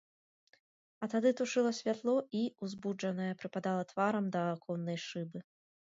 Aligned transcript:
А 1.05 1.09
тады 1.13 1.29
тушыла 1.41 1.71
святло 1.81 2.15
і, 2.41 2.43
узбуджаная, 2.69 3.31
прыпадала 3.45 3.83
тварам 3.93 4.25
да 4.37 4.41
аконнай 4.55 4.97
шыбы. 5.09 5.39